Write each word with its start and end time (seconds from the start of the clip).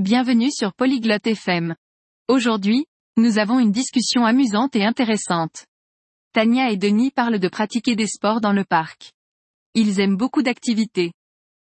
Bienvenue 0.00 0.50
sur 0.50 0.72
Polyglotte 0.72 1.26
FM. 1.26 1.76
Aujourd'hui, 2.26 2.86
nous 3.18 3.36
avons 3.36 3.58
une 3.58 3.70
discussion 3.70 4.24
amusante 4.24 4.74
et 4.74 4.82
intéressante. 4.82 5.66
Tania 6.32 6.70
et 6.70 6.78
Denis 6.78 7.10
parlent 7.10 7.38
de 7.38 7.48
pratiquer 7.48 7.96
des 7.96 8.06
sports 8.06 8.40
dans 8.40 8.54
le 8.54 8.64
parc. 8.64 9.12
Ils 9.74 10.00
aiment 10.00 10.16
beaucoup 10.16 10.40
d'activités. 10.40 11.12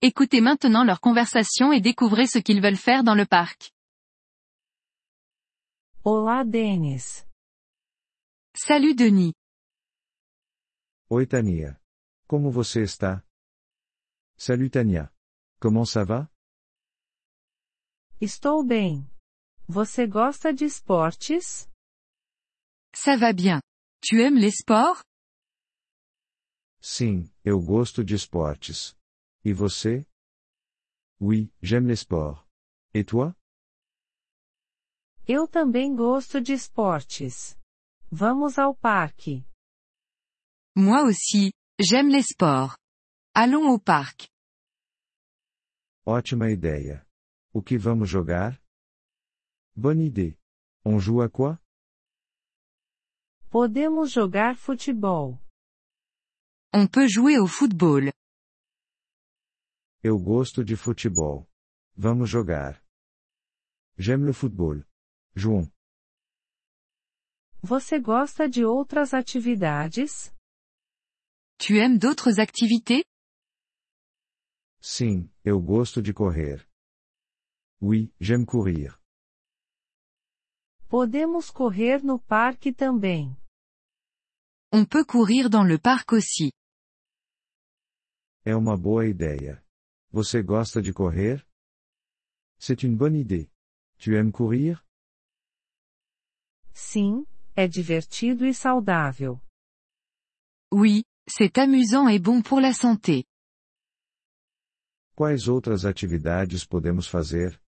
Écoutez 0.01 0.41
maintenant 0.41 0.83
leur 0.83 0.99
conversation 0.99 1.71
et 1.71 1.79
découvrez 1.79 2.27
ce 2.27 2.37
qu'ils 2.39 2.61
veulent 2.61 2.75
faire 2.75 3.05
dans 3.05 3.15
le 3.15 3.25
parc. 3.25 3.71
Olá, 6.03 6.43
Denis. 6.43 7.23
Salut 8.53 8.95
Denis. 8.95 9.33
Oi 11.09 11.25
Tania. 11.25 11.79
Como 12.27 12.51
você 12.51 12.81
está? 12.81 13.23
Salut 14.35 14.71
Tania. 14.71 15.09
Comment 15.61 15.85
ça 15.85 16.03
va? 16.03 16.27
Estou 18.21 18.63
bem. 18.65 19.05
Você 19.67 20.07
gosta 20.07 20.53
de 20.53 20.63
esportes? 20.65 21.67
Ça 22.95 23.17
va 23.17 23.33
bien. 23.33 23.59
Tu 24.01 24.21
aimes 24.21 24.39
les 24.39 24.55
sports? 24.61 25.03
Sim, 26.79 27.29
eu 27.43 27.59
gosto 27.59 28.03
de 28.05 28.15
esportes. 28.15 28.95
E 29.43 29.51
você? 29.53 30.07
Oui, 31.19 31.51
j'aime 31.61 31.87
les 31.87 31.99
sports. 31.99 32.45
Et 32.93 33.03
toi? 33.03 33.35
Eu 35.27 35.47
também 35.47 35.93
gosto 35.95 36.39
de 36.39 36.53
esportes. 36.53 37.57
Vamos 38.11 38.57
ao 38.57 38.73
parque. 38.75 39.43
Moi 40.77 41.03
aussi, 41.03 41.51
j'aime 41.81 42.09
les 42.09 42.27
sports. 42.31 42.77
Allons 43.33 43.67
au 43.73 43.79
parc. 43.79 44.29
Ótima 46.05 46.49
ideia. 46.51 47.04
O 47.55 47.61
que 47.63 47.77
vamos 47.77 48.09
jogar? 48.09 48.61
Bonne 49.77 50.01
idée. 50.01 50.37
On 50.83 50.99
joue 50.99 51.21
à 51.21 51.29
quoi? 51.29 51.57
Podemos 53.49 54.11
jogar 54.11 54.57
futebol. 54.57 55.39
On 56.73 56.85
peut 56.85 57.07
jouer 57.07 57.39
au 57.39 57.47
football. 57.47 58.11
Eu 60.03 60.19
gosto 60.19 60.65
de 60.65 60.75
futebol. 60.75 61.47
Vamos 61.95 62.29
jogar. 62.29 62.83
J'aime 63.97 64.25
le 64.25 64.33
football. 64.33 64.85
Jouons. 65.33 65.71
Você 67.63 68.01
gosta 68.01 68.49
de 68.49 68.65
outras 68.65 69.13
atividades? 69.13 70.33
Tu 71.57 71.77
aimes 71.77 71.97
d'autres 71.97 72.37
activités? 72.37 73.05
Sim, 74.81 75.31
eu 75.45 75.61
gosto 75.61 76.01
de 76.01 76.11
correr. 76.11 76.67
Oui, 77.87 78.11
j'aime 78.19 78.47
courir. 78.47 78.99
Podemos 80.89 81.51
correr 81.51 82.01
no 82.03 82.17
parque 82.17 82.73
também. 82.73 83.37
On 84.71 84.85
peut 84.85 85.05
courir 85.05 85.51
dans 85.51 85.63
le 85.63 85.77
parc 85.77 86.13
aussi. 86.13 86.51
É 88.43 88.55
uma 88.55 88.75
boa 88.75 89.05
ideia. 89.05 89.63
Você 90.11 90.41
gosta 90.41 90.81
de 90.81 90.91
correr? 90.91 91.45
C'est 92.57 92.81
une 92.81 92.97
bonne 92.97 93.15
idée. 93.15 93.51
Tu 93.99 94.15
aimes 94.15 94.31
courir? 94.31 94.83
Sim, 96.73 97.23
é 97.55 97.67
divertido 97.67 98.47
e 98.47 98.53
saudável. 98.55 99.39
Oui, 100.73 101.03
c'est 101.29 101.59
amusant 101.59 102.09
et 102.09 102.17
bon 102.17 102.41
pour 102.41 102.59
la 102.59 102.73
santé. 102.73 103.25
Quais 105.15 105.47
outras 105.47 105.85
atividades 105.85 106.65
podemos 106.65 107.07
fazer? 107.07 107.61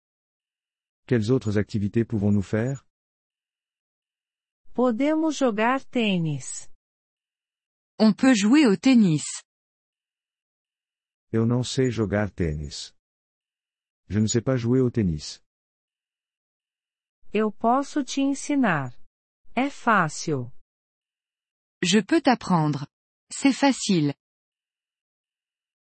Quelles 1.08 1.32
autres 1.32 1.58
activités 1.58 2.04
pouvons-nous 2.04 2.42
faire? 2.42 2.86
Podemos 4.74 5.32
jogar 5.32 5.86
tênis. 5.86 6.70
On 7.98 8.12
peut 8.14 8.36
jouer 8.36 8.68
au 8.68 8.76
tennis. 8.76 9.24
Eu 11.32 11.46
não 11.46 11.64
sei 11.64 11.90
jogar 11.92 12.30
tênis. 12.30 12.94
Je 14.10 14.20
ne 14.20 14.28
sais 14.28 14.42
pas 14.42 14.58
jouer 14.58 14.82
au 14.82 14.92
tennis. 14.92 15.42
Eu 17.34 17.52
posso 17.54 18.04
te 18.04 18.22
ensinar. 18.22 18.94
É 19.56 19.70
fácil. 19.70 20.52
Je 21.82 22.02
peux 22.02 22.22
t'apprendre. 22.22 22.86
C'est 23.32 23.54
facile. 23.54 24.14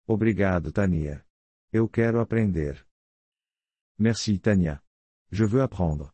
Obrigado, 0.06 0.70
Tania. 0.70 1.24
Eu 1.72 1.88
quero 1.88 2.20
aprender. 2.20 2.86
Merci, 3.98 4.38
Tania. 4.38 4.83
Je 5.30 5.44
veux 5.44 5.62
apprendre. 5.62 6.12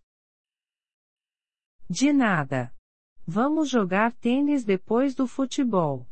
De 1.89 2.13
nada. 2.13 2.73
Vamos 3.27 3.69
jogar 3.69 4.13
tênis 4.21 4.65
depois 4.65 5.15
do 5.15 5.27
futebol. 5.27 6.07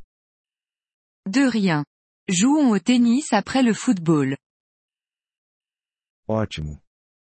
De 1.27 1.49
rien. 1.49 1.85
Jouons 2.29 2.71
au 2.71 2.79
tennis 2.79 3.33
après 3.33 3.63
le 3.63 3.73
football. 3.75 4.37
Ótimo. 6.29 6.81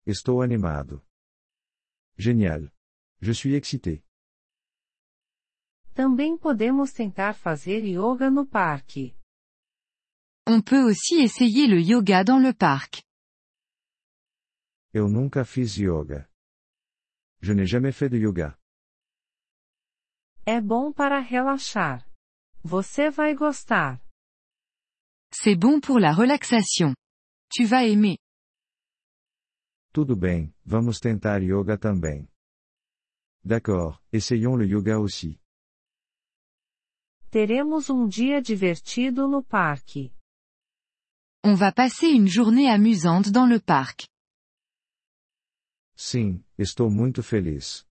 Estou 0.08 0.42
animado. 0.42 1.02
Génial. 2.18 2.72
Je 3.22 3.34
suis 3.34 3.56
excité. 3.56 4.04
Também 5.94 6.38
podemos 6.38 6.92
tentar 6.92 7.34
fazer 7.34 7.86
yoga 7.86 8.30
no 8.30 8.46
parque. 8.46 9.16
On 10.48 10.62
peut 10.62 10.84
aussi 10.84 11.22
essayer 11.22 11.68
le 11.68 11.80
yoga 11.80 12.24
dans 12.24 12.40
le 12.40 12.54
parc. 12.54 13.05
Eu 14.98 15.10
nunca 15.10 15.44
fiz 15.44 15.76
yoga. 15.76 16.26
Je 17.42 17.54
n'ai 17.54 17.66
jamais 17.66 17.92
fait 17.92 18.08
de 18.08 18.18
yoga. 18.18 18.58
É 20.46 20.62
bom 20.62 20.94
para 20.94 21.20
relaxar. 21.20 22.10
Você 22.64 23.10
vai 23.10 23.36
gostar. 23.36 24.02
C'est 25.34 25.58
bon 25.58 25.82
pour 25.82 26.00
la 26.00 26.14
relaxation. 26.14 26.96
Tu 27.50 27.66
vas 27.66 27.84
aimer. 27.84 28.18
Tudo 29.92 30.16
bem, 30.16 30.56
vamos 30.66 31.02
tentar 31.02 31.44
yoga 31.44 31.78
também. 31.78 32.30
D'accord, 33.44 34.02
essayons 34.14 34.56
le 34.56 34.66
yoga 34.66 34.98
aussi. 34.98 35.38
Teremos 37.30 37.90
um 37.90 38.08
dia 38.08 38.42
divertido 38.42 39.28
no 39.28 39.44
parque. 39.44 40.14
On 41.44 41.54
va 41.54 41.74
passer 41.74 42.08
une 42.08 42.30
journée 42.30 42.70
amusante 42.70 43.30
dans 43.30 43.46
le 43.46 43.60
parc. 43.60 44.08
Sim, 45.96 46.44
estou 46.58 46.90
muito 46.90 47.24
feliz. 47.24 47.86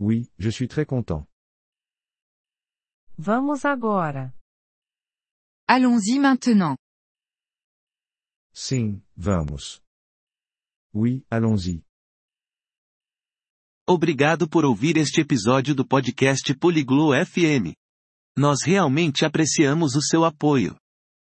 Oui, 0.00 0.30
je 0.38 0.50
suis 0.50 0.68
très 0.68 0.84
content. 0.86 1.24
Vamos 3.16 3.64
agora. 3.64 4.32
Allons-y 5.66 6.18
maintenant. 6.18 6.76
Sim, 8.52 9.02
vamos. 9.16 9.82
Oui, 10.92 11.24
allons-y. 11.30 11.84
Obrigado 13.86 14.48
por 14.48 14.64
ouvir 14.64 14.96
este 14.96 15.20
episódio 15.20 15.74
do 15.74 15.86
podcast 15.86 16.54
Poliglo 16.54 17.12
FM. 17.14 17.74
Nós 18.36 18.62
realmente 18.62 19.24
apreciamos 19.24 19.94
o 19.94 20.02
seu 20.02 20.24
apoio. 20.24 20.76